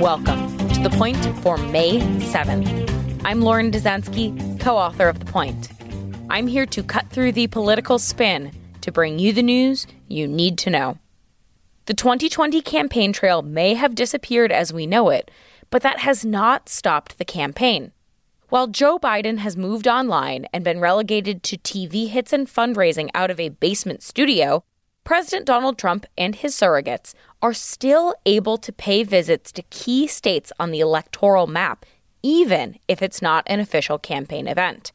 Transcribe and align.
Welcome 0.00 0.58
to 0.68 0.82
The 0.82 0.90
Point 0.90 1.16
for 1.40 1.56
May 1.56 2.00
7th. 2.00 3.22
I'm 3.24 3.40
Lauren 3.40 3.70
Dezenski, 3.70 4.60
co 4.60 4.76
author 4.76 5.08
of 5.08 5.18
The 5.18 5.24
Point. 5.24 5.70
I'm 6.28 6.48
here 6.48 6.66
to 6.66 6.82
cut 6.82 7.08
through 7.08 7.32
the 7.32 7.46
political 7.46 7.98
spin 7.98 8.52
to 8.82 8.92
bring 8.92 9.18
you 9.18 9.32
the 9.32 9.42
news 9.42 9.86
you 10.06 10.26
need 10.28 10.58
to 10.58 10.70
know. 10.70 10.98
The 11.86 11.94
2020 11.94 12.60
campaign 12.60 13.14
trail 13.14 13.40
may 13.40 13.72
have 13.72 13.94
disappeared 13.94 14.52
as 14.52 14.70
we 14.70 14.86
know 14.86 15.08
it, 15.08 15.30
but 15.70 15.80
that 15.80 16.00
has 16.00 16.26
not 16.26 16.68
stopped 16.68 17.16
the 17.16 17.24
campaign. 17.24 17.92
While 18.50 18.66
Joe 18.66 18.98
Biden 18.98 19.38
has 19.38 19.56
moved 19.56 19.88
online 19.88 20.44
and 20.52 20.62
been 20.62 20.78
relegated 20.78 21.42
to 21.44 21.56
TV 21.56 22.08
hits 22.08 22.34
and 22.34 22.46
fundraising 22.46 23.08
out 23.14 23.30
of 23.30 23.40
a 23.40 23.48
basement 23.48 24.02
studio, 24.02 24.62
President 25.04 25.46
Donald 25.46 25.78
Trump 25.78 26.04
and 26.18 26.34
his 26.34 26.54
surrogates 26.54 27.14
are 27.42 27.54
still 27.54 28.14
able 28.24 28.56
to 28.58 28.72
pay 28.72 29.02
visits 29.02 29.52
to 29.52 29.62
key 29.62 30.06
states 30.06 30.52
on 30.58 30.70
the 30.70 30.80
electoral 30.80 31.46
map, 31.46 31.84
even 32.22 32.78
if 32.88 33.02
it's 33.02 33.22
not 33.22 33.44
an 33.46 33.60
official 33.60 33.98
campaign 33.98 34.48
event. 34.48 34.92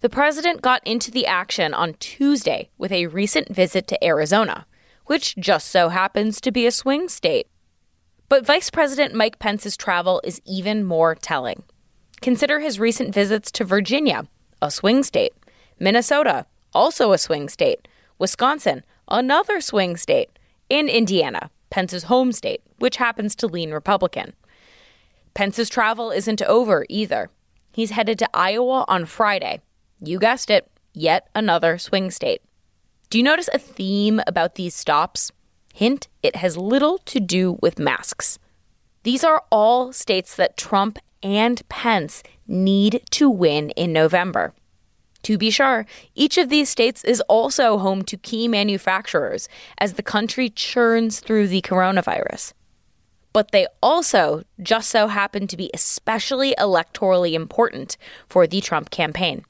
The 0.00 0.08
president 0.08 0.62
got 0.62 0.86
into 0.86 1.10
the 1.10 1.26
action 1.26 1.74
on 1.74 1.94
Tuesday 1.94 2.70
with 2.78 2.90
a 2.90 3.06
recent 3.08 3.54
visit 3.54 3.86
to 3.88 4.02
Arizona, 4.04 4.66
which 5.06 5.36
just 5.36 5.68
so 5.68 5.90
happens 5.90 6.40
to 6.40 6.50
be 6.50 6.66
a 6.66 6.72
swing 6.72 7.08
state. 7.08 7.46
But 8.28 8.46
Vice 8.46 8.70
President 8.70 9.14
Mike 9.14 9.38
Pence's 9.38 9.76
travel 9.76 10.20
is 10.24 10.40
even 10.46 10.84
more 10.84 11.14
telling. 11.14 11.64
Consider 12.22 12.60
his 12.60 12.80
recent 12.80 13.12
visits 13.12 13.50
to 13.52 13.64
Virginia, 13.64 14.26
a 14.62 14.70
swing 14.70 15.02
state, 15.02 15.32
Minnesota, 15.78 16.46
also 16.72 17.12
a 17.12 17.18
swing 17.18 17.48
state, 17.48 17.88
Wisconsin, 18.18 18.84
another 19.08 19.60
swing 19.60 19.96
state, 19.96 20.30
and 20.70 20.88
Indiana, 20.88 21.50
Pence's 21.70 22.04
home 22.04 22.32
state, 22.32 22.62
which 22.78 22.96
happens 22.96 23.34
to 23.36 23.46
lean 23.46 23.72
Republican. 23.72 24.34
Pence's 25.34 25.68
travel 25.68 26.10
isn't 26.10 26.42
over 26.42 26.86
either. 26.88 27.30
He's 27.72 27.90
headed 27.90 28.18
to 28.18 28.28
Iowa 28.34 28.84
on 28.88 29.06
Friday. 29.06 29.60
You 30.00 30.18
guessed 30.18 30.50
it, 30.50 30.70
yet 30.92 31.28
another 31.34 31.78
swing 31.78 32.10
state. 32.10 32.42
Do 33.10 33.18
you 33.18 33.24
notice 33.24 33.48
a 33.52 33.58
theme 33.58 34.20
about 34.26 34.54
these 34.54 34.74
stops? 34.74 35.32
Hint, 35.74 36.08
it 36.22 36.36
has 36.36 36.56
little 36.56 36.98
to 36.98 37.20
do 37.20 37.58
with 37.60 37.78
masks. 37.78 38.38
These 39.02 39.24
are 39.24 39.44
all 39.50 39.92
states 39.92 40.34
that 40.36 40.56
Trump 40.56 40.98
and 41.22 41.66
Pence 41.68 42.22
need 42.46 43.02
to 43.10 43.30
win 43.30 43.70
in 43.70 43.92
November. 43.92 44.52
To 45.24 45.36
be 45.36 45.50
sure, 45.50 45.86
each 46.14 46.38
of 46.38 46.48
these 46.48 46.68
states 46.68 47.04
is 47.04 47.20
also 47.22 47.78
home 47.78 48.02
to 48.04 48.16
key 48.16 48.48
manufacturers 48.48 49.48
as 49.78 49.94
the 49.94 50.02
country 50.02 50.48
churns 50.48 51.20
through 51.20 51.48
the 51.48 51.62
coronavirus. 51.62 52.52
But 53.32 53.52
they 53.52 53.66
also 53.82 54.44
just 54.60 54.90
so 54.90 55.06
happen 55.06 55.46
to 55.46 55.56
be 55.56 55.70
especially 55.72 56.54
electorally 56.58 57.34
important 57.34 57.96
for 58.28 58.46
the 58.46 58.60
Trump 58.60 58.90
campaign. 58.90 59.44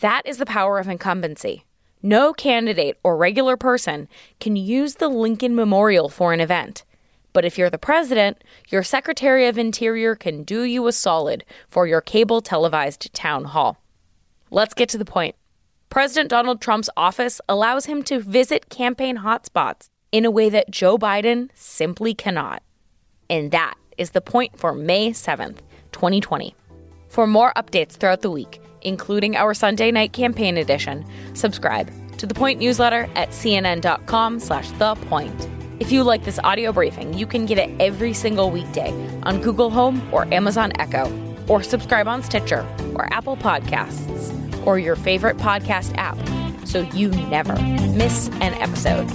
That 0.00 0.22
is 0.26 0.38
the 0.38 0.46
power 0.46 0.78
of 0.78 0.88
incumbency. 0.88 1.64
No 2.02 2.32
candidate 2.32 2.98
or 3.04 3.16
regular 3.16 3.56
person 3.56 4.08
can 4.40 4.56
use 4.56 4.96
the 4.96 5.08
Lincoln 5.08 5.54
Memorial 5.54 6.08
for 6.08 6.32
an 6.32 6.40
event. 6.40 6.84
But 7.32 7.44
if 7.44 7.56
you're 7.56 7.70
the 7.70 7.78
president, 7.78 8.42
your 8.68 8.82
Secretary 8.82 9.46
of 9.46 9.56
Interior 9.56 10.16
can 10.16 10.42
do 10.42 10.62
you 10.62 10.86
a 10.86 10.92
solid 10.92 11.44
for 11.68 11.86
your 11.86 12.00
cable 12.00 12.42
televised 12.42 13.14
town 13.14 13.44
hall. 13.44 13.81
Let's 14.54 14.74
get 14.74 14.90
to 14.90 14.98
the 14.98 15.06
point. 15.06 15.34
President 15.88 16.28
Donald 16.28 16.60
Trump's 16.60 16.90
office 16.94 17.40
allows 17.48 17.86
him 17.86 18.02
to 18.02 18.20
visit 18.20 18.68
campaign 18.68 19.16
hotspots 19.16 19.88
in 20.12 20.26
a 20.26 20.30
way 20.30 20.50
that 20.50 20.70
Joe 20.70 20.98
Biden 20.98 21.48
simply 21.54 22.12
cannot. 22.12 22.62
And 23.30 23.50
that 23.52 23.76
is 23.96 24.10
the 24.10 24.20
point 24.20 24.58
for 24.58 24.74
May 24.74 25.12
7th, 25.12 25.60
2020. 25.92 26.54
For 27.08 27.26
more 27.26 27.54
updates 27.56 27.92
throughout 27.92 28.20
the 28.20 28.30
week, 28.30 28.60
including 28.82 29.36
our 29.36 29.54
Sunday 29.54 29.90
night 29.90 30.12
campaign 30.12 30.58
edition, 30.58 31.06
subscribe 31.32 31.90
to 32.18 32.26
the 32.26 32.34
Point 32.34 32.60
newsletter 32.60 33.08
at 33.16 33.30
cnn.com 33.30 34.38
slash 34.38 34.70
the 34.72 34.96
point. 35.06 35.48
If 35.80 35.90
you 35.90 36.02
like 36.02 36.24
this 36.24 36.38
audio 36.44 36.72
briefing, 36.72 37.14
you 37.14 37.26
can 37.26 37.46
get 37.46 37.56
it 37.56 37.70
every 37.80 38.12
single 38.12 38.50
weekday 38.50 38.92
on 39.22 39.40
Google 39.40 39.70
Home 39.70 40.06
or 40.12 40.26
Amazon 40.32 40.72
Echo, 40.78 41.10
or 41.48 41.62
subscribe 41.62 42.06
on 42.06 42.22
Stitcher 42.22 42.66
or 42.94 43.10
Apple 43.14 43.38
Podcasts 43.38 44.41
or 44.66 44.78
your 44.78 44.96
favorite 44.96 45.36
podcast 45.36 45.94
app 45.96 46.18
so 46.66 46.80
you 46.94 47.10
never 47.10 47.54
miss 47.92 48.28
an 48.40 48.54
episode. 48.54 49.10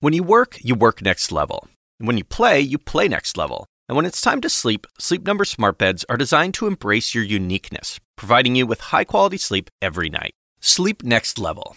When 0.00 0.12
you 0.12 0.24
work, 0.24 0.58
you 0.60 0.74
work 0.74 1.00
next 1.00 1.30
level. 1.30 1.68
When 1.98 2.18
you 2.18 2.24
play, 2.24 2.58
you 2.60 2.76
play 2.76 3.06
next 3.06 3.36
level. 3.36 3.66
And 3.88 3.94
when 3.94 4.04
it's 4.04 4.20
time 4.20 4.40
to 4.40 4.48
sleep, 4.48 4.84
Sleep 4.98 5.24
Number 5.24 5.44
smart 5.44 5.78
beds 5.78 6.04
are 6.08 6.16
designed 6.16 6.54
to 6.54 6.66
embrace 6.66 7.14
your 7.14 7.22
uniqueness, 7.22 8.00
providing 8.16 8.56
you 8.56 8.66
with 8.66 8.80
high-quality 8.80 9.36
sleep 9.36 9.70
every 9.80 10.08
night. 10.08 10.32
Sleep 10.60 11.04
next 11.04 11.38
level. 11.38 11.76